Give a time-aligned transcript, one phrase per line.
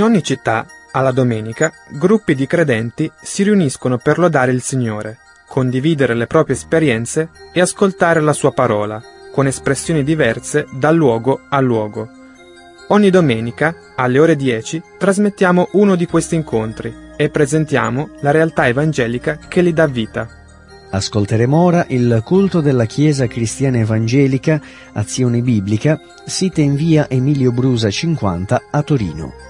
[0.00, 6.14] In ogni città, alla domenica, gruppi di credenti si riuniscono per lodare il Signore, condividere
[6.14, 12.08] le proprie esperienze e ascoltare la sua parola, con espressioni diverse da luogo a luogo.
[12.88, 19.36] Ogni domenica, alle ore 10, trasmettiamo uno di questi incontri e presentiamo la realtà evangelica
[19.48, 20.26] che li dà vita.
[20.92, 24.62] Ascolteremo ora il culto della Chiesa Cristiana Evangelica
[24.94, 29.49] Azione Biblica, sita in via Emilio Brusa 50 a Torino.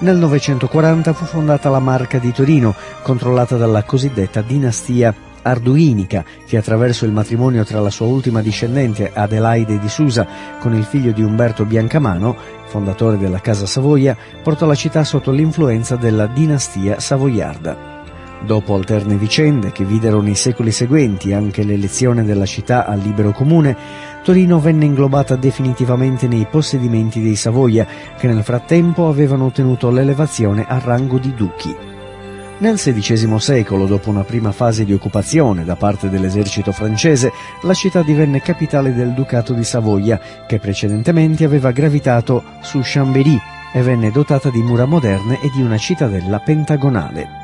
[0.00, 7.04] Nel 940 fu fondata la Marca di Torino, controllata dalla cosiddetta dinastia arduinica, che attraverso
[7.04, 10.26] il matrimonio tra la sua ultima discendente Adelaide di Susa
[10.58, 15.96] con il figlio di Umberto Biancamano, fondatore della Casa Savoia, portò la città sotto l'influenza
[15.96, 17.92] della dinastia savoiarda.
[18.44, 23.76] Dopo alterne vicende che videro nei secoli seguenti anche l'elezione della città al libero comune,
[24.24, 27.86] Torino venne inglobata definitivamente nei possedimenti dei Savoia,
[28.16, 31.76] che nel frattempo avevano ottenuto l'elevazione al rango di duchi.
[32.56, 38.00] Nel XVI secolo, dopo una prima fase di occupazione da parte dell'esercito francese, la città
[38.00, 43.38] divenne capitale del Ducato di Savoia, che precedentemente aveva gravitato su Chambéry
[43.74, 47.43] e venne dotata di mura moderne e di una cittadella pentagonale.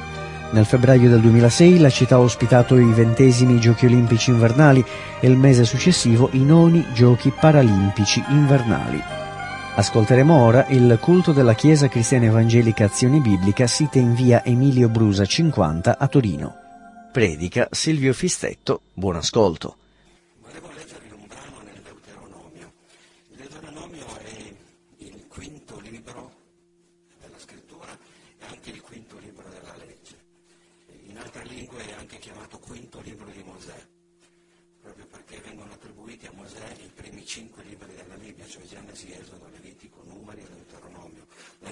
[0.51, 4.83] Nel febbraio del 2006 la città ha ospitato i ventesimi Giochi olimpici invernali
[5.21, 9.01] e il mese successivo i noni Giochi paralimpici invernali.
[9.75, 15.25] Ascolteremo ora il culto della Chiesa Cristiana Evangelica Azione Biblica sita in via Emilio Brusa
[15.25, 16.55] 50 a Torino.
[17.13, 18.81] Predica Silvio Fistetto.
[18.93, 19.77] Buon ascolto.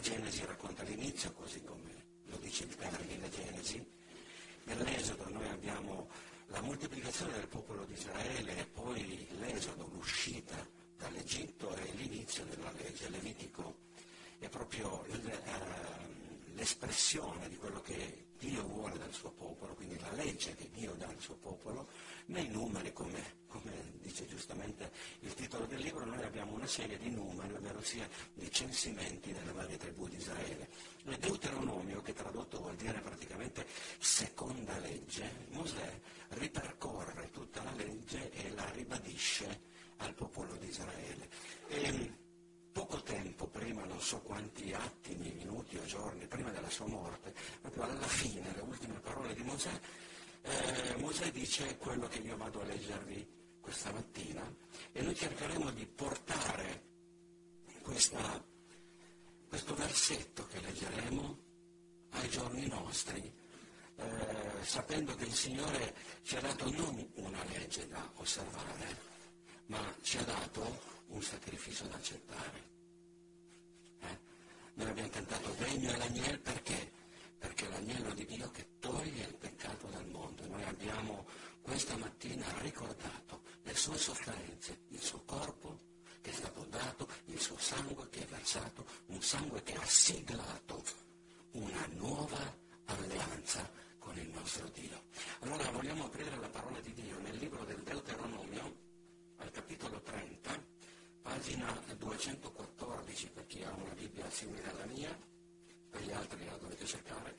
[0.10, 3.86] Genesi racconta l'inizio, così come lo dice il termine Genesi.
[4.64, 6.10] Nell'Esodo noi abbiamo
[6.48, 10.56] la moltiplicazione del popolo di Israele e poi l'Esodo, l'uscita
[10.98, 13.10] dall'Egitto e l'inizio della legge.
[13.10, 13.76] Levitico
[14.40, 15.20] è proprio eh,
[17.10, 21.08] l'espressione di quello che Dio vuole dal suo popolo, quindi la legge che Dio dà
[21.08, 21.88] al suo popolo,
[22.28, 24.92] nei numeri, come, come dice giustamente
[25.22, 29.52] il titolo del libro, noi abbiamo una serie di numeri, ovvero sia di censimenti delle
[29.52, 30.70] varie tribù di Israele.
[31.06, 33.66] Il Deuteronomio, che tradotto vuol dire praticamente
[33.98, 39.62] seconda legge, Mosè ripercorre tutta la legge e la ribadisce
[39.98, 41.28] al popolo di Israele.
[41.70, 42.28] E,
[42.80, 47.84] poco tempo prima, non so quanti attimi, minuti o giorni prima della sua morte, proprio
[47.84, 49.80] alla fine, le ultime parole di Mosè,
[50.44, 53.28] eh, Mosè dice quello che io vado a leggervi
[53.60, 54.50] questa mattina
[54.94, 56.84] e noi cercheremo di portare
[57.82, 58.42] questa,
[59.50, 61.38] questo versetto che leggeremo
[62.12, 63.22] ai giorni nostri,
[63.98, 68.98] eh, sapendo che il Signore ci ha dato non una legge da osservare,
[69.66, 72.69] ma ci ha dato un sacrificio da accettare.
[74.80, 76.92] Noi abbiamo cantato Degno e l'agnello perché?
[77.38, 80.48] Perché l'agnello di Dio che toglie il peccato dal mondo.
[80.48, 81.28] Noi abbiamo
[81.62, 85.88] questa mattina ricordato le sue sofferenze, il suo corpo
[86.22, 90.84] che è stato dato, il suo sangue che è versato, un sangue che ha siglato
[91.52, 95.04] una nuova alleanza con il nostro Dio.
[95.42, 98.76] Allora vogliamo aprire la parola di Dio nel libro del Deuteronomio,
[99.38, 100.64] al capitolo 30,
[101.22, 105.18] pagina 214 per chi ha una Bibbia simile alla mia,
[105.90, 107.36] per gli altri la dovete cercare.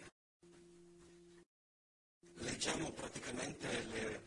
[2.35, 4.23] Leggiamo praticamente le,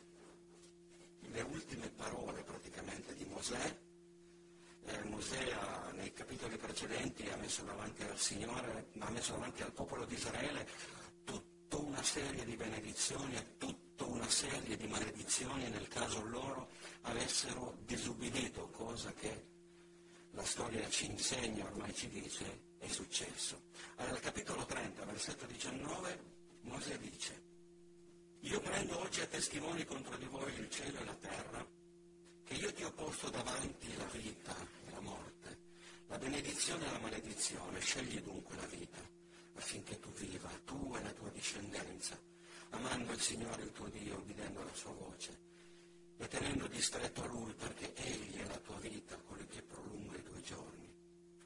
[1.22, 2.44] le ultime parole
[3.16, 3.78] di Mosè.
[4.86, 9.62] Eh, Mosè ha, nei capitoli precedenti ha messo davanti al Signore, ma ha messo davanti
[9.62, 10.68] al popolo di Israele
[11.24, 12.44] tutta una serie
[13.04, 16.70] di benedizioni e tutta una serie di maledizioni nel caso loro
[17.02, 19.48] avessero disubbidito, cosa che
[20.32, 23.62] la storia ci insegna, ormai ci dice, è successo.
[23.98, 26.24] Allora, al capitolo 30, versetto 19,
[26.62, 27.44] Mosè dice,
[28.40, 31.68] io prendo oggi a testimoni contro di voi il cielo e la terra,
[32.46, 34.56] che io ti ho posto davanti la vita
[34.88, 35.60] e la morte,
[36.08, 37.80] la benedizione e la maledizione.
[37.82, 39.00] Scegli dunque la vita,
[39.56, 42.18] affinché tu viva, tu e la tua discendenza,
[42.74, 45.40] amando il Signore il tuo Dio, obbedendo alla sua voce
[46.18, 50.24] e tenendo distretto a Lui, perché Egli è la tua vita, colui che prolunga i
[50.24, 50.94] tuoi giorni.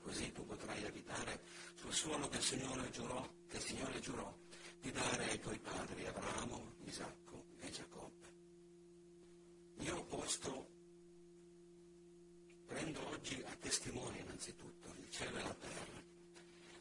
[0.01, 1.41] Così tu potrai abitare
[1.75, 4.35] sul suolo che il Signore giurò, che il Signore giurò
[4.79, 8.27] di dare ai tuoi padri Abramo, Isacco e Giacobbe.
[9.79, 10.69] Io ho posto,
[12.65, 16.03] prendo oggi a testimone innanzitutto il cielo e la terra,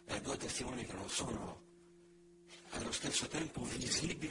[0.07, 1.65] e due testimoni che non sono
[2.71, 4.26] allo stesso tempo visibili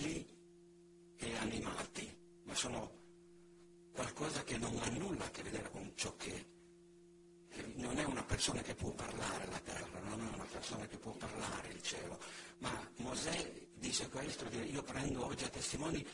[15.26, 16.06] ovdje testimoni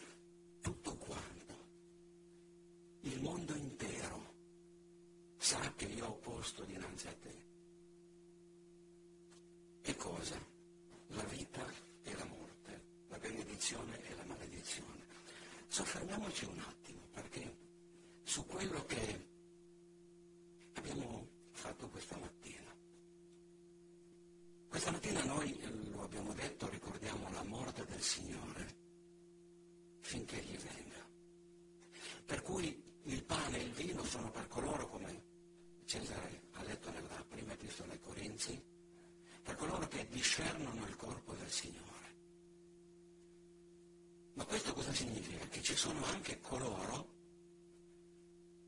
[46.21, 47.07] anche coloro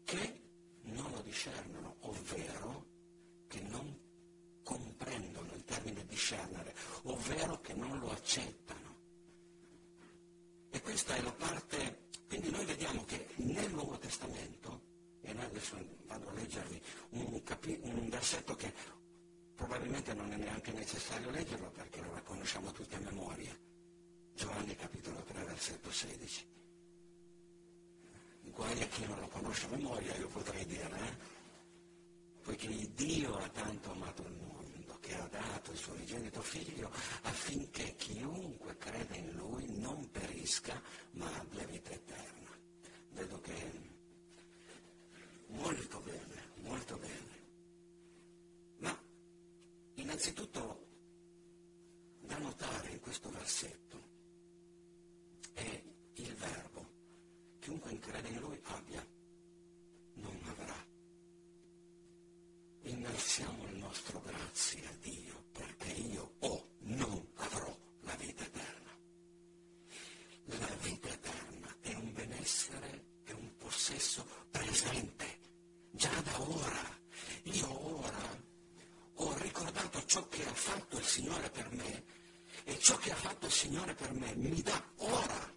[0.06, 0.42] che
[0.86, 2.86] non lo discernono, ovvero
[3.48, 3.96] che non
[4.64, 8.96] comprendono il termine discernere, ovvero che non lo accettano.
[10.72, 14.82] E questa è la parte, quindi noi vediamo che nel Nuovo Testamento,
[15.22, 18.74] e adesso vado a leggervi un, capi, un versetto che
[19.54, 23.56] probabilmente non è neanche necessario leggerlo perché lo conosciamo tutti a memoria,
[24.34, 26.54] Giovanni capitolo 3 versetto 16.
[29.54, 31.32] Guai a chi non lo conosce a memoria, io potrei dire, eh?
[32.42, 36.92] poiché Dio ha tanto amato il mondo che ha dato il suo unigenito figlio
[37.22, 40.82] affinché chiunque crede in lui non perisca
[41.12, 42.50] ma abbia vita eterna.
[43.12, 43.72] Vedo che
[45.48, 47.42] molto bene, molto bene.
[48.78, 48.98] Ma
[49.96, 50.88] innanzitutto
[52.22, 54.02] da notare in questo versetto
[55.54, 55.84] è
[56.16, 56.92] il verbo.
[57.60, 59.06] Chiunque crede in lui abbia,
[60.16, 60.86] non avrà.
[62.82, 68.92] Innalziamo il nostro grazie a Dio perché io ho, non avrò la vita eterna.
[70.46, 75.40] La vita eterna è un benessere, è un possesso presente,
[75.92, 77.02] già da ora.
[77.44, 78.42] Io ora
[79.16, 82.04] ho ricordato ciò che ha fatto il Signore per me
[82.66, 85.54] e ciò che ha fatto il Signore per me mi dà ora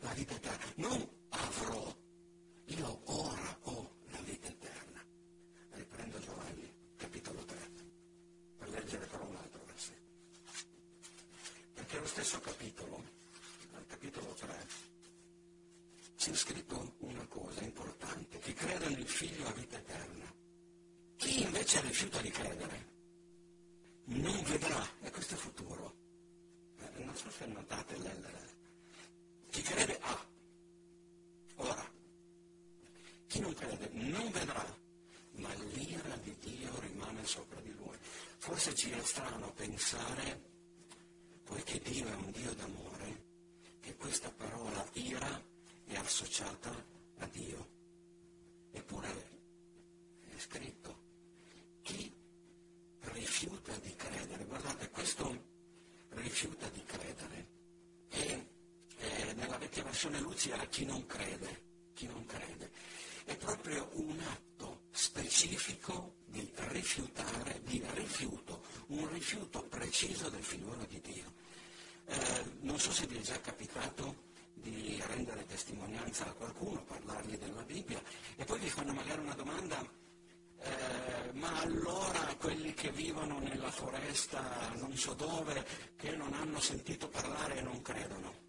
[0.00, 0.72] la vita eterna.
[0.76, 1.96] Non avrò,
[2.66, 5.04] io ora ho la vita eterna.
[5.70, 7.70] Riprendo Giovanni, capitolo 3,
[8.58, 10.12] per leggere però un altro versetto.
[11.74, 13.02] Perché lo stesso capitolo,
[13.72, 14.66] al capitolo 3,
[16.16, 20.32] c'è scritto una cosa importante, chi crede nel figlio ha vita eterna.
[21.16, 22.86] Chi invece rifiuta di credere
[24.04, 25.96] non vedrà, e questo è futuro.
[26.80, 28.46] Eh, non so se notate l'L.
[29.50, 30.26] Chi crede ha.
[31.56, 31.92] Ora,
[33.26, 34.76] chi non crede non vedrà,
[35.32, 37.96] ma l'ira di Dio rimane sopra di lui.
[38.38, 40.40] Forse ci è strano pensare,
[41.44, 43.24] poiché Dio è un Dio d'amore,
[43.80, 45.42] che questa parola ira
[45.86, 46.70] è associata
[47.18, 47.68] a Dio.
[48.70, 49.30] Eppure
[50.28, 50.96] è scritto,
[51.82, 52.12] chi
[53.00, 55.56] rifiuta di credere, guardate, questo
[56.10, 57.48] rifiuta di credere
[58.10, 58.46] e,
[58.98, 61.62] e nella vecchia versione Lucia era chi non crede,
[61.94, 62.70] chi non crede.
[63.24, 71.00] È proprio un atto specifico di rifiutare, di rifiuto, un rifiuto preciso del figliuolo di
[71.00, 71.34] Dio.
[72.06, 77.62] Eh, non so se vi è già capitato di rendere testimonianza a qualcuno, parlargli della
[77.62, 78.02] Bibbia
[78.36, 79.86] e poi vi fanno magari una domanda
[80.60, 85.64] eh, ma allora quelli che vivono nella foresta non so dove,
[85.96, 88.46] che non hanno sentito parlare e non credono.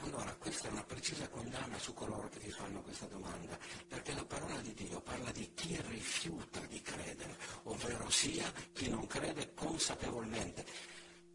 [0.00, 4.24] Allora, questa è una precisa condanna su coloro che ti fanno questa domanda, perché la
[4.24, 10.66] parola di Dio parla di chi rifiuta di credere, ovvero sia chi non crede consapevolmente.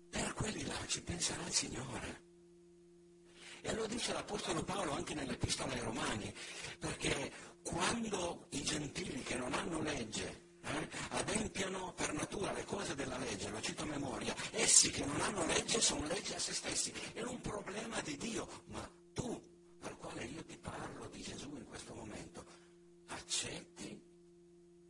[0.10, 2.22] Per quelli là ci penserà il Signore.
[3.62, 6.36] E lo dice l'Apostolo Paolo anche nell'Epistola ai Romani,
[6.78, 7.32] perché
[7.64, 13.50] quando i gentili che non hanno legge eh, adempiano per natura le cose della legge,
[13.50, 17.22] lo cito a memoria, essi che non hanno legge sono legge a se stessi, è
[17.22, 19.53] un problema di Dio, ma tu,
[19.84, 22.46] al quale io ti parlo di Gesù in questo momento,
[23.08, 24.02] accetti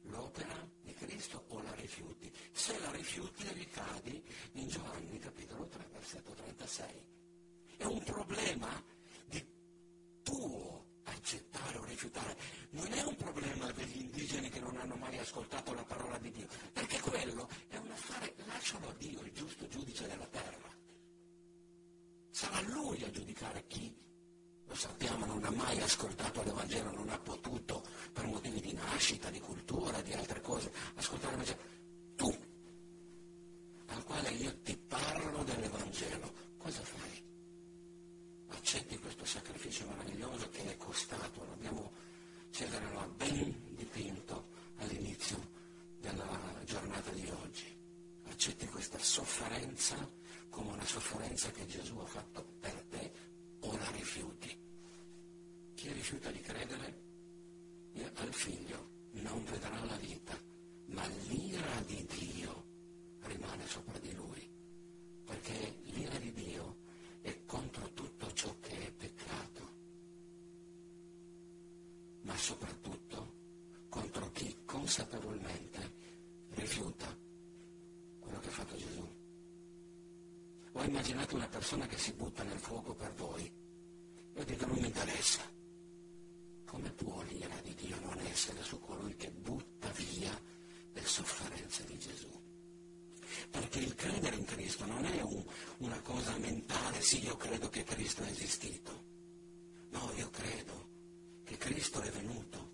[0.04, 2.32] l'opera di Cristo o la rifiuti?
[2.52, 4.24] Se la rifiuti ricadi
[4.54, 7.06] in Giovanni capitolo 3, versetto 36.
[7.78, 8.84] È un problema
[9.26, 9.46] di
[10.24, 12.38] tuo accettare o rifiutare.
[12.72, 16.48] Non è un problema degli indigeni che non hanno mai ascoltato la parola di Dio,
[16.72, 20.72] perché quello è un affare, lascialo a Dio, il giusto giudice della terra.
[22.32, 23.96] Sarà Lui a giudicare chi,
[24.74, 29.40] lo sappiamo, non ha mai ascoltato l'Evangelo, non ha potuto, per motivi di nascita, di
[29.40, 31.62] cultura, di altre cose, ascoltare l'Evangelo.
[32.16, 32.38] Tu,
[33.86, 37.22] al quale io ti parlo dell'Evangelo, cosa fai?
[38.48, 41.92] accetti questo sacrificio meraviglioso che è costato, l'abbiamo,
[42.50, 45.38] Cesare lo ha ben dipinto all'inizio
[46.00, 47.66] della giornata di oggi.
[48.26, 49.96] Accetti questa sofferenza
[50.50, 53.12] come una sofferenza che Gesù ha fatto per te
[53.62, 54.62] o la rifiuti.
[55.84, 57.02] Chi rifiuta di credere
[58.14, 60.34] al figlio non vedrà la vita,
[60.86, 62.66] ma l'ira di Dio
[63.24, 64.50] rimane sopra di lui,
[65.26, 66.78] perché l'ira di Dio
[67.22, 69.68] è contro tutto ciò che è peccato,
[72.22, 73.34] ma soprattutto
[73.90, 74.56] contro chi
[74.94, 75.92] consapevolmente
[76.52, 77.18] rifiuta
[78.20, 79.08] quello che ha fatto Gesù.
[80.74, 83.52] o immaginate una persona che si butta nel fuoco per voi.
[84.36, 85.42] Io dico non mi interessa.
[86.66, 90.40] Come può l'ira di Dio non essere su colui che butta via
[90.94, 92.30] le sofferenze di Gesù?
[93.50, 95.44] Perché il credere in Cristo non è un,
[95.78, 98.92] una cosa mentale, sì, io credo che Cristo è esistito.
[99.90, 100.90] No, io credo
[101.44, 102.74] che Cristo è venuto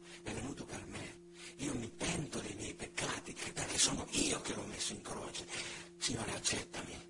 [0.66, 1.20] per me.
[1.58, 5.46] Io mi pento dei miei peccati perché sono io che l'ho messo in croce.
[5.98, 7.08] Signore, accettami.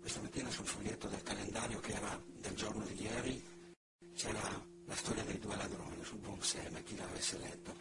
[0.00, 3.42] Questa mattina sul foglietto del calendario che era del giorno di ieri
[4.14, 7.72] c'era la storia dei due ladroni sul buon seme, chi l'avesse letto.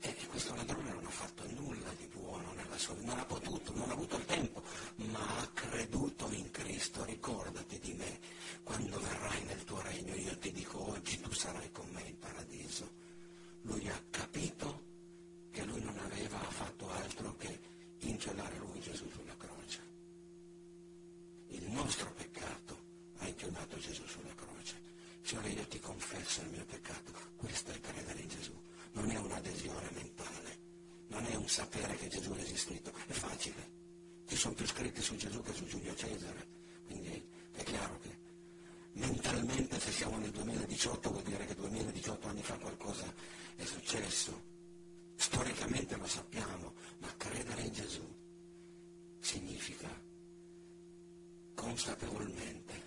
[0.00, 3.74] E questo ladrone non ha fatto nulla di buono nella sua vita, non ha potuto,
[3.74, 4.62] non ha avuto il tempo,
[4.96, 7.04] ma ha creduto in Cristo.
[7.04, 8.20] Ricordati di me,
[8.62, 12.88] quando verrai nel tuo regno, io ti dico oggi tu sarai con me in paradiso.
[13.62, 14.84] Lui ha capito
[15.50, 17.58] che lui non aveva fatto altro che
[18.00, 19.80] inchiodare lui Gesù sulla croce.
[21.48, 22.78] Il nostro peccato
[23.18, 24.76] ha inchiodato Gesù sulla croce.
[25.22, 27.12] Signore, io ti confesso il mio peccato.
[27.36, 28.52] Questo è credere in Gesù.
[28.92, 30.58] Non è un'adesione mentale,
[31.08, 32.92] non è un sapere che Gesù è esistito.
[33.06, 33.76] È facile.
[34.26, 36.46] Ci sono più scritti su Gesù che su Giulio Cesare.
[36.86, 38.16] Quindi è chiaro che
[38.92, 42.28] mentalmente se siamo nel 2018 vuol dire che 2018
[42.88, 43.12] qualcosa
[43.56, 44.46] è successo.
[45.16, 48.16] Storicamente lo sappiamo, ma credere in Gesù
[49.20, 49.88] significa
[51.54, 52.86] consapevolmente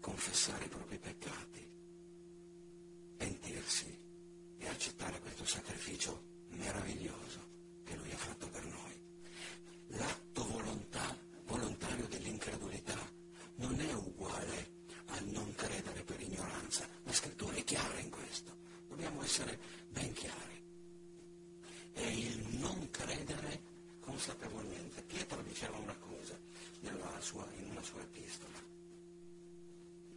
[0.00, 1.70] confessare i propri peccati,
[3.16, 3.96] pentirsi
[4.56, 7.46] e accettare questo sacrificio meraviglioso
[7.84, 9.00] che Lui ha fatto per noi.
[9.98, 12.98] L'atto volontà, volontario dell'incredulità
[13.56, 16.88] non è uguale al non credere per ignoranza.
[17.04, 18.56] La scrittura è chiara in questo,
[18.88, 19.58] dobbiamo essere
[19.90, 20.62] ben chiari.
[21.92, 23.60] È il non credere
[24.00, 25.02] consapevolmente.
[25.02, 26.36] Pietro diceva una cosa
[27.20, 28.58] sua, in una sua epistola,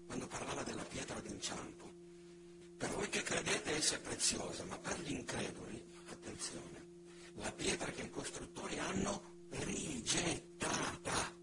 [0.05, 1.89] quando parlava della pietra d'inciampo.
[2.77, 3.21] Per voi che
[4.21, 6.85] preziosa, ma per gli increduli, attenzione,
[7.37, 11.35] la pietra che i costruttori hanno rigettata.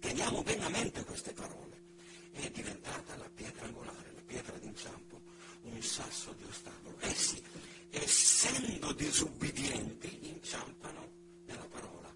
[0.00, 1.82] Teniamo bene a mente queste parole.
[2.30, 5.20] È diventata la pietra angolare, la pietra d'inciampo,
[5.64, 6.96] un sasso di ostacolo.
[7.00, 7.42] Essi,
[7.90, 11.12] essendo disubbidienti, inciampano
[11.44, 12.10] nella parola.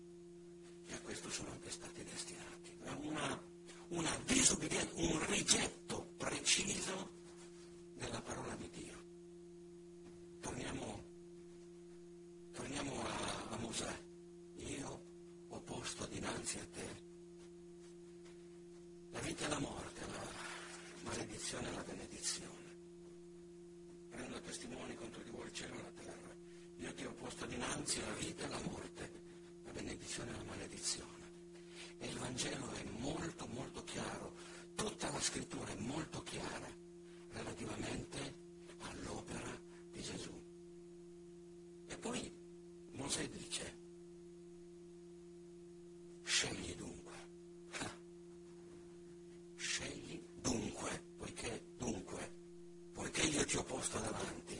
[0.87, 2.75] E a questo sono anche stati destinati.
[3.03, 3.39] Una,
[3.89, 4.17] una
[4.95, 7.17] un rigetto preciso
[7.99, 8.97] della parola di Dio.
[10.41, 11.05] Torniamo,
[12.53, 14.03] torniamo a, a Mosè.
[14.57, 15.03] Io
[15.49, 17.07] ho posto dinanzi a te
[19.11, 20.31] la vita e la morte, la
[21.03, 22.77] maledizione e la benedizione.
[24.11, 26.35] Prendo testimoni contro di voi il cielo e la terra.
[26.77, 29.11] Io ti ho posto dinanzi la vita e la morte,
[29.65, 31.17] la benedizione e la maledizione.
[31.99, 34.35] E il Vangelo è molto molto chiaro,
[34.77, 36.87] tutta la scrittura è molto chiara
[37.33, 38.35] relativamente
[38.79, 39.61] all'opera
[39.93, 40.33] di Gesù.
[41.87, 42.33] E poi
[42.93, 43.77] Mosè dice,
[46.25, 47.17] scegli dunque.
[47.79, 47.97] Ah.
[49.57, 52.33] Scegli dunque, poiché dunque,
[52.93, 54.57] poiché io ti ho posto davanti,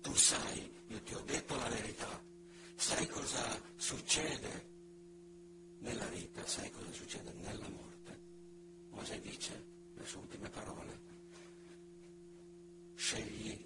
[0.00, 2.22] tu sai, io ti ho detto la verità,
[2.74, 4.66] sai cosa succede
[5.80, 7.86] nella vita, sai cosa succede nella morte.
[8.90, 10.98] Mosè dice le sue ultime parole,
[13.08, 13.58] scegli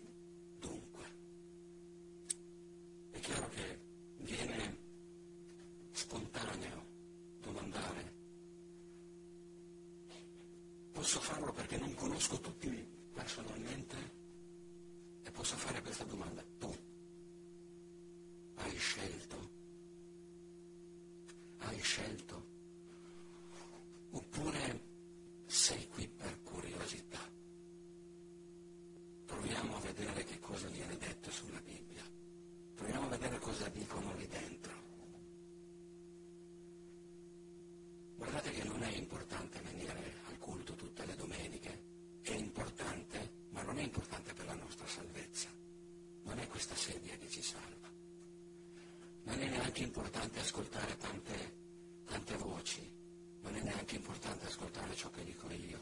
[0.61, 1.05] dunque.
[3.11, 3.81] È chiaro che
[4.19, 4.79] viene
[5.91, 6.87] spontaneo
[7.41, 8.13] domandare,
[10.93, 12.69] posso farlo perché non conosco tutti
[13.13, 13.97] personalmente
[15.25, 16.73] e posso fare questa domanda, tu
[18.55, 19.51] hai scelto?
[21.57, 22.47] Hai scelto?
[24.11, 24.81] Oppure
[25.47, 27.33] sei qui per curiosità?
[29.33, 32.05] Proviamo a vedere che cosa viene detto sulla Bibbia.
[32.75, 34.73] Proviamo a vedere cosa dicono lì dentro.
[38.15, 41.83] Guardate che non è importante venire al culto tutte le domeniche,
[42.21, 45.49] è importante, ma non è importante per la nostra salvezza.
[46.23, 47.89] Non è questa sedia che ci salva.
[49.25, 51.55] Non è neanche importante ascoltare tante,
[52.05, 52.93] tante voci,
[53.41, 55.81] non è neanche importante ascoltare ciò che dico io.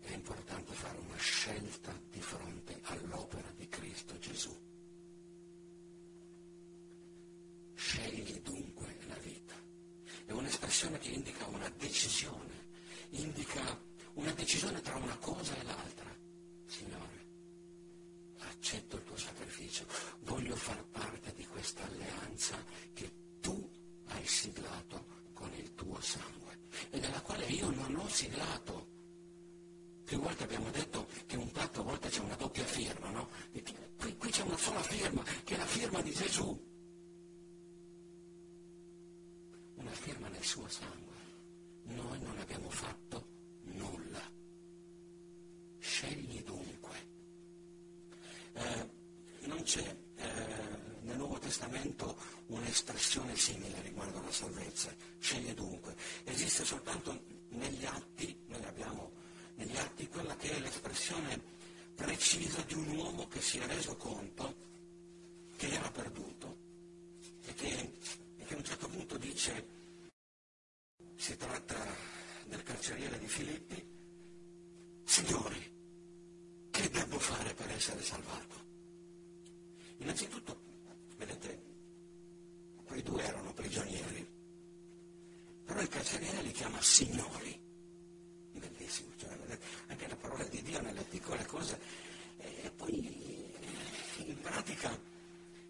[0.00, 4.56] È importante fare una scelta di fronte all'opera di Cristo Gesù.
[7.74, 9.54] Scegli dunque la vita.
[10.24, 12.68] È un'espressione che indica una decisione,
[13.10, 13.78] indica
[14.14, 16.16] una decisione tra una cosa e l'altra.
[16.64, 17.26] Signore,
[18.38, 19.84] accetto il tuo sacrificio,
[20.20, 21.17] voglio far parte
[21.68, 22.56] questa alleanza
[22.94, 23.70] che tu
[24.06, 25.04] hai siglato
[25.34, 28.86] con il tuo sangue e della quale io non ho siglato.
[30.04, 33.28] Più volte abbiamo detto che un patto a volte c'è una doppia firma, no?
[33.98, 36.66] Qui, qui c'è una sola firma, che è la firma di Gesù.
[39.74, 41.16] Una firma nel suo sangue.
[41.82, 43.26] Noi non abbiamo fatto
[51.48, 52.14] Testamento
[52.48, 54.94] un'espressione simile riguardo alla salvezza.
[55.18, 55.96] Sceglie dunque.
[56.24, 59.12] Esiste soltanto negli atti, noi abbiamo
[59.54, 61.40] negli atti quella che è l'espressione
[61.94, 64.54] precisa di un uomo che si è reso conto
[65.56, 66.54] che era perduto
[67.46, 67.92] e che,
[68.36, 69.66] e che a un certo punto dice,
[71.16, 71.82] si tratta
[72.44, 73.86] del carceriere di Filippi,
[75.02, 78.66] signori, che devo fare per essere salvato?
[79.96, 80.66] Innanzitutto,
[81.18, 81.62] vedete,
[82.84, 84.26] quei due erano prigionieri,
[85.64, 85.88] però il
[86.88, 87.60] carceriere li chiama signori.
[88.52, 91.78] Bellissimo, cioè, anche la parola di Dio nelle piccole cose.
[92.38, 93.54] E poi,
[94.16, 94.98] in pratica,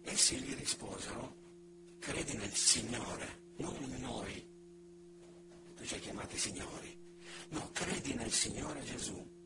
[0.03, 1.35] essi gli risposero,
[1.99, 4.47] credi nel Signore, non in noi.
[5.75, 6.97] Tu ci hai chiamati signori.
[7.49, 9.37] No, credi nel Signore Gesù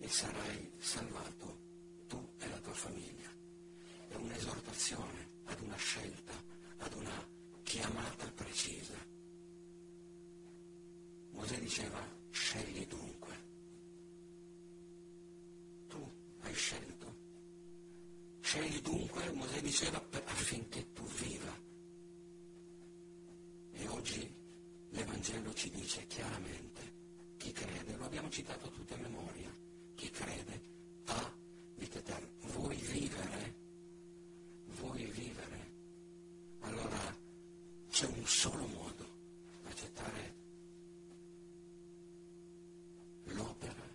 [0.00, 1.58] e sarai salvato
[2.06, 3.30] tu e la tua famiglia.
[4.08, 6.32] È un'esortazione ad una scelta,
[6.78, 7.28] ad una
[7.62, 9.08] chiamata precisa.
[11.58, 13.36] Mosè diceva, scegli dunque.
[15.88, 17.16] Tu hai scelto.
[18.40, 21.52] Scegli dunque, Mosè diceva, affinché tu viva.
[23.72, 24.34] E oggi
[24.90, 26.94] l'Evangelo ci dice chiaramente,
[27.38, 29.52] chi crede, lo abbiamo citato tutti a memoria,
[29.96, 30.60] chi crede
[31.06, 31.32] ha
[31.74, 32.28] vita eterna.
[32.52, 33.54] Vuoi vivere?
[34.78, 35.72] Vuoi vivere?
[36.60, 37.16] Allora
[37.90, 39.06] c'è un solo modo,
[39.64, 40.38] accettare
[43.38, 43.86] l'opera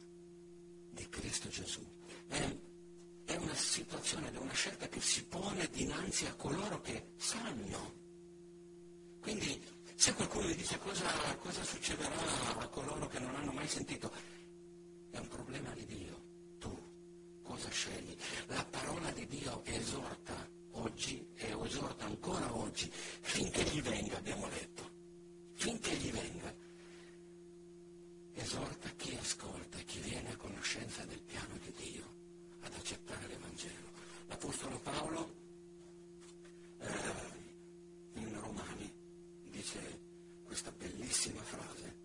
[0.91, 1.85] di Cristo Gesù.
[2.29, 2.57] È,
[3.25, 7.93] è una situazione, è una scelta che si pone dinanzi a coloro che sanno.
[9.21, 9.61] Quindi
[9.93, 11.05] se qualcuno mi dice cosa,
[11.37, 14.11] cosa succederà a coloro che non hanno mai sentito,
[15.11, 16.21] è un problema di Dio.
[16.57, 16.75] Tu
[17.43, 18.17] cosa scegli?
[18.47, 24.89] La parola di Dio esorta oggi e esorta ancora oggi, finché gli venga, abbiamo letto,
[25.53, 26.62] finché gli venga.
[28.43, 32.03] Esorta chi ascolta e chi viene a conoscenza del piano di Dio
[32.59, 33.89] ad accettare l'Evangelo.
[34.27, 35.33] L'Apostolo Paolo
[36.79, 38.93] eh, in Romani
[39.49, 39.99] dice
[40.43, 41.95] questa bellissima frase,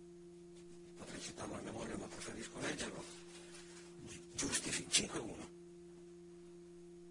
[0.97, 3.03] potrei citarlo a memoria ma preferisco leggerlo,
[4.35, 5.49] Giustifi- 5.1.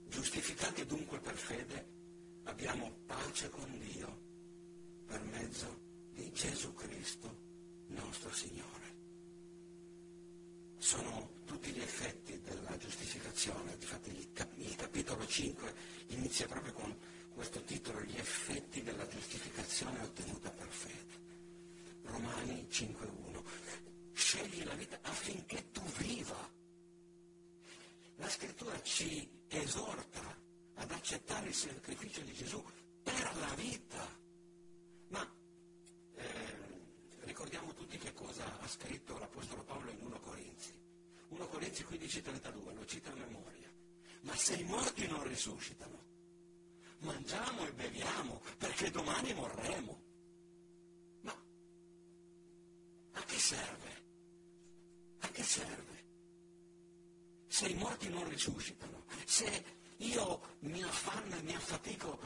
[0.08, 1.86] Giustificati dunque per fede
[2.44, 4.20] abbiamo pace con Dio
[5.06, 5.80] per mezzo
[6.14, 7.36] di Gesù Cristo
[7.88, 8.88] nostro Signore.
[10.88, 15.74] Sono tutti gli effetti della giustificazione, infatti il, cap- il capitolo 5
[16.08, 16.98] inizia proprio con
[17.34, 21.26] questo titolo, gli effetti della giustificazione ottenuta per fede.
[22.04, 23.44] Romani 5.1.
[24.14, 26.50] Scegli la vita affinché tu viva.
[28.16, 30.40] La scrittura ci esorta
[30.76, 32.64] ad accettare il sacrificio di Gesù
[33.02, 34.08] per la vita.
[35.08, 35.28] Ma
[36.16, 36.56] eh,
[37.22, 40.80] ricordiamo tutti che cosa ha scritto l'Apostolo Paolo in 1 Corinzi.
[41.30, 43.72] 1 Corinzi 15.32, lo cita a memoria.
[44.22, 46.06] Ma se i morti non risuscitano,
[47.00, 50.02] mangiamo e beviamo perché domani morremo.
[51.22, 51.36] Ma
[53.14, 54.04] a che serve?
[55.22, 56.06] A che serve?
[57.48, 62.20] Se i morti non risuscitano, se io mi affanno e mi affatico,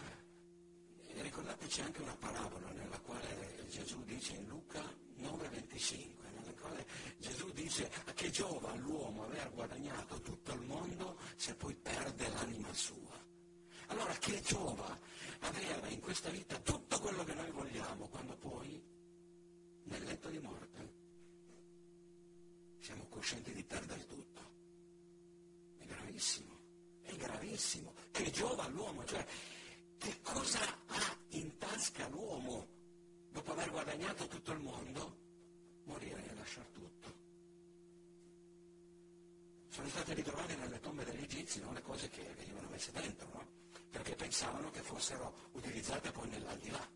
[1.13, 4.81] ricordate c'è anche una parabola nella quale Gesù dice in Luca
[5.17, 6.85] 9:25, nella quale
[7.17, 12.73] Gesù dice a che giova all'uomo aver guadagnato tutto il mondo se poi perde l'anima
[12.73, 13.19] sua.
[13.87, 14.97] Allora che giova
[15.39, 18.81] avere in questa vita tutto quello che noi vogliamo quando poi
[19.83, 20.93] nel letto di morte
[22.79, 24.41] siamo coscienti di perdere tutto?
[25.77, 26.59] È gravissimo,
[27.61, 27.93] è gravissimo.
[28.11, 29.25] Che giova all'uomo, cioè
[29.97, 32.67] che cosa ha in tasca l'uomo
[33.29, 35.19] dopo aver guadagnato tutto il mondo?
[35.83, 37.19] Morire e lasciare tutto.
[39.69, 41.71] Sono state ritrovate nelle tombe degli egizi no?
[41.71, 43.47] le cose che venivano messe dentro, no?
[43.89, 46.89] perché pensavano che fossero utilizzate poi nell'aldilà.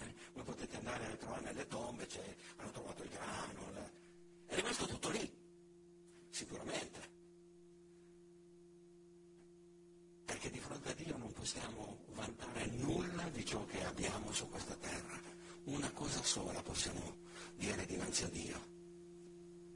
[0.00, 0.14] Eh?
[0.34, 3.90] Voi potete andare a trovare nelle tombe, cioè, hanno trovato il grano, le...
[4.46, 5.32] è rimasto tutto lì,
[6.30, 7.16] sicuramente.
[10.28, 14.74] Perché di fronte a Dio non possiamo vantare nulla di ciò che abbiamo su questa
[14.74, 15.18] terra.
[15.64, 17.16] Una cosa sola possiamo
[17.56, 18.60] viene dinanzi a Dio.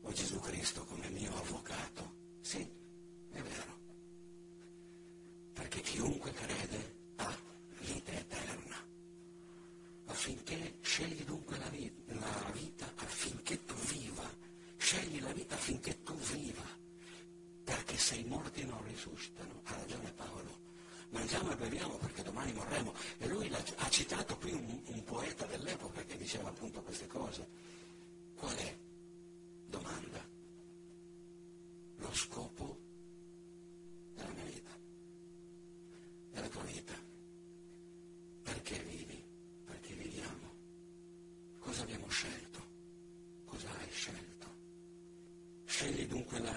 [0.02, 2.12] O Gesù Cristo come mio avvocato.
[2.42, 3.78] Sì, è vero.
[5.54, 7.35] Perché chiunque crede ha
[7.78, 8.76] vita eterna.
[10.06, 14.30] Affinché scegli dunque la vita, la vita affinché tu viva.
[14.76, 16.66] Scegli la vita affinché tu viva.
[17.64, 20.61] Perché se i morti non risuscitano, ha ragione Paolo,
[21.12, 22.92] mangiamo e beviamo perché domani morremo.
[23.18, 27.46] E lui ha citato qui un, un poeta dell'epoca che diceva appunto queste cose.
[28.35, 28.77] Qual è?
[29.66, 30.29] Domanda.
[31.96, 32.79] Lo scopo
[34.14, 34.70] della mia vita,
[36.33, 36.94] della tua vita.
[38.42, 39.25] Perché vivi?
[39.64, 40.51] Perché viviamo?
[41.59, 42.61] Cosa abbiamo scelto?
[43.44, 44.46] Cosa hai scelto?
[45.64, 46.55] Scegli dunque la,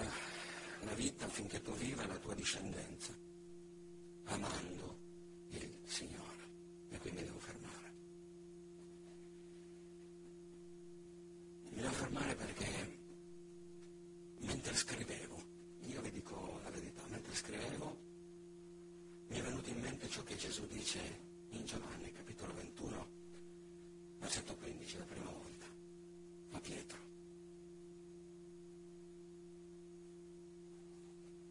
[0.80, 3.12] la vita affinché tu viva la tua discendenza
[4.24, 4.98] amando
[5.50, 6.24] il Signore.
[6.90, 7.92] E qui mi devo fermare.
[11.70, 12.98] Mi devo fermare perché
[14.40, 15.42] mentre scrivevo,
[15.86, 18.04] io vi dico la verità, mentre scrivevo
[19.28, 21.00] mi è venuto in mente ciò che Gesù dice
[21.50, 23.08] in Giovanni, capitolo 21,
[24.18, 25.66] versetto 15, la prima volta,
[26.52, 26.98] a Pietro.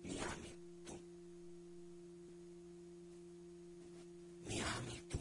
[0.01, 0.99] Mi ami tu.
[4.45, 5.19] Mi ami tu.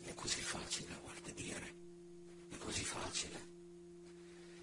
[0.00, 1.74] È così facile a volte dire,
[2.48, 3.38] è così facile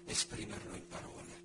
[0.06, 1.42] esprimerlo in parole.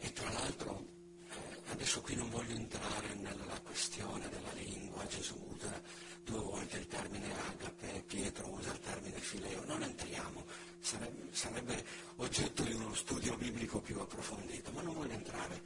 [0.00, 0.84] E tra l'altro,
[1.28, 5.80] eh, adesso qui non voglio entrare nella questione della lingua, Gesù usa
[6.24, 10.44] due volte il termine agape, Pietro usa il termine fileo, non entriamo,
[10.80, 15.62] sarebbe, sarebbe oggetto di uno studio biblico più approfondito, ma non voglio entrare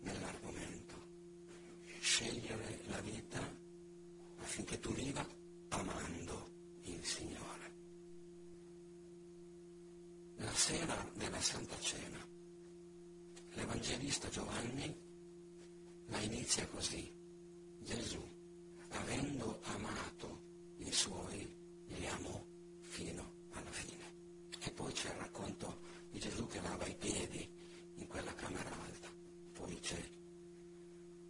[0.00, 0.94] nell'argomento.
[2.00, 3.59] Scegliere la vita
[4.50, 5.24] affinché tu viva
[5.68, 6.50] amando
[6.82, 7.72] il Signore.
[10.38, 12.18] La sera della Santa Cena,
[13.52, 14.92] l'Evangelista Giovanni
[16.06, 17.14] la inizia così.
[17.78, 18.20] Gesù,
[18.88, 20.42] avendo amato
[20.78, 21.48] i suoi,
[21.86, 22.44] li amò
[22.80, 24.04] fino alla fine.
[24.58, 27.48] E poi c'è il racconto di Gesù che lava i piedi
[27.94, 29.08] in quella camera alta.
[29.52, 30.10] Poi c'è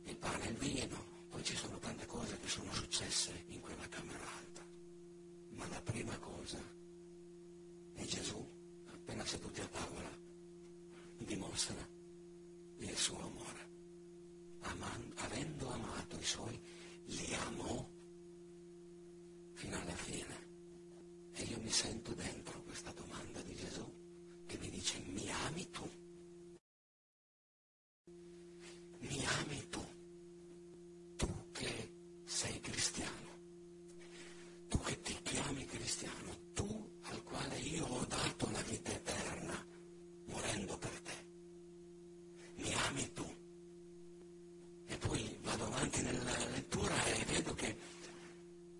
[0.04, 3.86] il pane e il vino, poi ci sono tante cose che sono successe in quella
[3.88, 4.66] camera alta.
[5.50, 6.58] Ma la prima cosa
[7.94, 8.44] è Gesù,
[8.86, 10.10] appena seduti a tavola,
[11.18, 11.88] dimostra
[12.78, 13.68] il suo amore.
[14.62, 16.60] Aman- avendo amato i suoi,
[17.04, 17.88] li amò
[19.52, 20.48] fino alla fine.
[21.32, 23.84] E io mi sento dentro questa domanda di Gesù
[24.46, 25.88] che mi dice mi ami tu?
[28.98, 29.80] Mi ami tu?
[31.16, 31.90] Tu che
[32.24, 33.28] sei cristiano?
[34.68, 36.36] Tu che ti chiami cristiano?
[36.52, 39.66] Tu al quale io ho dato la vita eterna
[40.26, 41.24] morendo per te?
[42.56, 43.36] Mi ami tu?
[44.86, 47.78] E poi vado avanti nella lettura e vedo che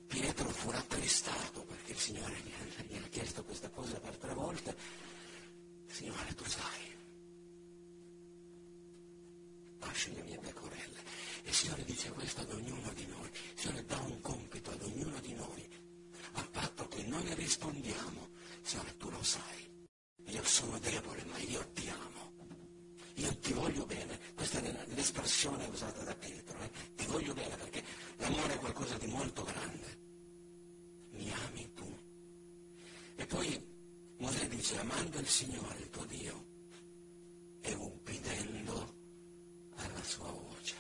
[0.07, 2.37] Pietro fu rattristato perché il Signore
[2.89, 4.77] gli ha chiesto questa cosa per tre volte.
[5.87, 6.95] Signore, tu sai,
[9.81, 10.99] lasci le mie pecorelle.
[11.43, 13.29] E il Signore dice questo ad ognuno di noi.
[13.29, 15.69] Il Signore dà un compito ad ognuno di noi,
[16.33, 18.29] a patto che noi rispondiamo.
[18.63, 19.89] Signore, tu lo sai,
[20.27, 22.33] io sono debole, ma io ti amo.
[23.15, 24.19] Io ti voglio bene.
[24.35, 26.59] Questa è l'espressione usata da Pietro.
[26.61, 26.71] Eh?
[26.97, 27.85] Ti voglio bene perché
[28.19, 29.99] l'amore è qualcosa di molto grande.
[31.11, 31.99] Mi ami tu.
[33.17, 33.69] E poi
[34.19, 36.47] Mosè dice, amando il Signore, il tuo Dio,
[37.61, 38.95] e ubbidendo
[39.77, 40.75] alla sua voce.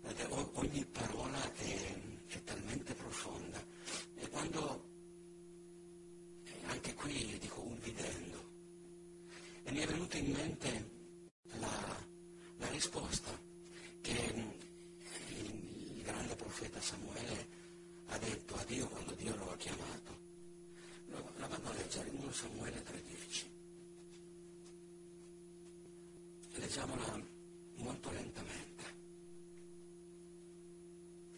[0.00, 3.64] Guardate, ogni parola è, è talmente profonda.
[4.16, 4.84] E quando,
[6.66, 8.44] anche qui dico ubbidendo,
[9.64, 10.90] e mi è venuta in mente
[11.58, 12.06] la,
[12.58, 13.30] la risposta
[14.00, 14.56] che il,
[15.38, 17.48] il grande profeta Samuele
[18.06, 20.24] ha detto a Dio quando Dio lo ha chiamato.
[21.08, 23.54] Lo, la vado a leggere in 1 Samuele 3.10.
[26.60, 27.20] Leggiamola
[27.76, 28.84] molto lentamente.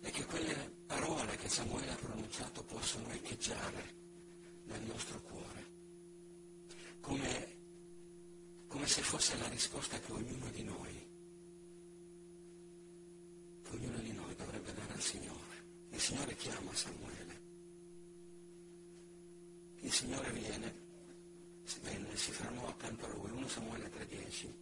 [0.00, 3.96] E che quelle parole che Samuele ha pronunciato possono echeggiare
[4.64, 5.66] nel nostro cuore,
[7.00, 7.56] come,
[8.68, 11.06] come se fosse la risposta che ognuno di noi,
[13.62, 14.34] che ognuno di noi
[14.98, 15.64] al Signore.
[15.90, 17.40] Il Signore chiama Samuele.
[19.80, 20.74] Il Signore viene,
[21.82, 24.52] venne, si fermò accanto a lui, 1 Samuele 3.10,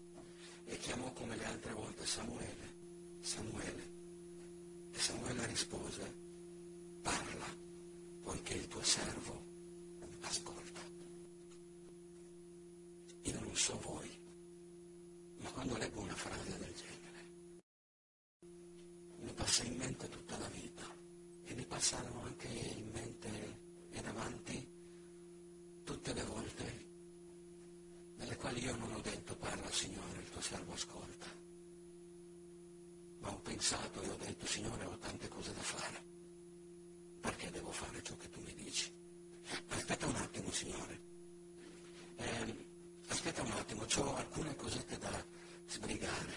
[0.67, 2.75] e chiamò come le altre volte Samuele,
[3.21, 3.95] Samuele.
[4.93, 6.15] E Samuele rispose,
[7.01, 7.47] parla,
[8.23, 9.43] poiché il tuo servo
[10.21, 10.81] ascolta.
[13.23, 14.11] Io non so voi,
[15.39, 16.97] ma quando leggo una frase del genere,
[19.27, 20.95] mi passa in mente tutta la vita
[21.87, 23.59] passano anche in mente
[23.91, 24.69] e davanti
[25.85, 26.85] tutte le volte
[28.17, 31.27] nelle quali io non ho detto parla Signore, il tuo servo ascolta,
[33.21, 36.03] ma ho pensato e ho detto Signore ho tante cose da fare,
[37.21, 38.93] perché devo fare ciò che tu mi dici?
[39.69, 41.01] Aspetta un attimo Signore,
[42.17, 42.67] eh,
[43.07, 45.25] aspetta un attimo, ho alcune cosette da
[45.69, 46.35] sbrigare.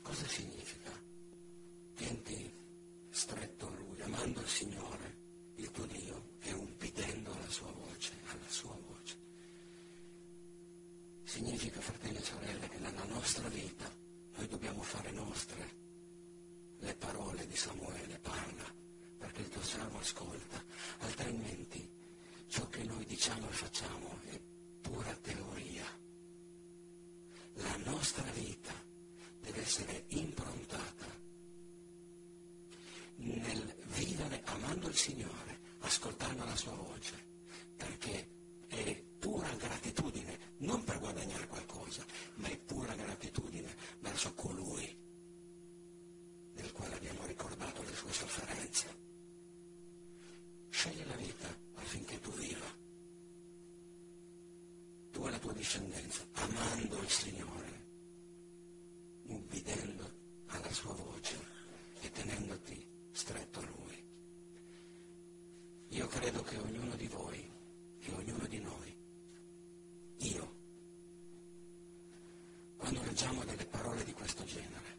[0.00, 0.92] Cosa significa?
[1.94, 2.62] Tienti
[3.14, 5.16] stretto a Lui, amando il Signore,
[5.54, 9.16] il tuo Dio, e ubbidendo alla sua voce, alla sua voce.
[11.22, 13.88] Significa, fratelli e sorelle, che nella nostra vita
[14.34, 15.82] noi dobbiamo fare nostre
[16.78, 18.74] le parole di Samuele, parla,
[19.18, 20.62] perché il tuo servo ascolta,
[20.98, 21.88] altrimenti
[22.48, 24.40] ciò che noi diciamo e facciamo è
[24.80, 25.86] pura teoria.
[27.54, 28.72] La nostra vita
[29.40, 31.22] deve essere improntata
[33.16, 37.14] nel vivere amando il Signore, ascoltando la sua voce,
[37.76, 38.28] perché
[38.66, 42.04] è pura gratitudine, non per guadagnare qualcosa,
[42.36, 45.02] ma è pura gratitudine verso colui
[46.52, 49.02] del quale abbiamo ricordato le sue sofferenze.
[50.68, 52.66] Scegli la vita affinché tu viva,
[55.12, 57.86] tu e la tua discendenza, amando il Signore,
[59.28, 60.12] ubbidendo
[60.48, 61.38] alla sua voce
[62.02, 64.04] e tenendoti stretto a Lui.
[65.88, 67.50] Io credo che ognuno di voi
[67.98, 68.96] e ognuno di noi,
[70.18, 70.54] io,
[72.76, 74.98] quando leggiamo delle parole di questo genere,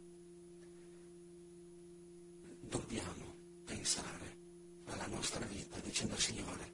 [2.61, 4.37] dobbiamo pensare
[4.85, 6.73] alla nostra vita dicendo Signore,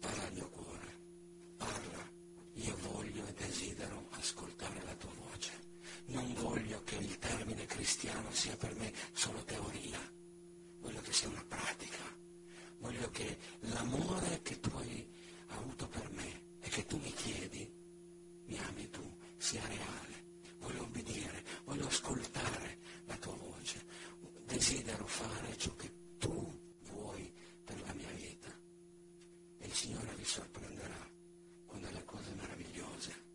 [0.00, 1.00] parla al mio cuore,
[1.58, 2.16] parla,
[2.54, 5.52] io voglio e desidero ascoltare la tua voce.
[6.06, 10.00] Non voglio che il termine cristiano sia per me solo teoria,
[10.80, 12.02] voglio che sia una pratica,
[12.78, 15.08] voglio che l'amore che tu hai
[15.48, 17.70] avuto per me e che tu mi chiedi,
[18.46, 20.26] mi ami tu, sia reale.
[20.58, 23.84] Voglio obbedire, voglio ascoltare la tua voce,
[24.44, 27.32] desidero fare ciò che tu vuoi
[27.64, 28.48] per la mia vita.
[29.58, 31.08] E il Signore vi sorprenderà
[31.66, 33.26] con delle cose meravigliose.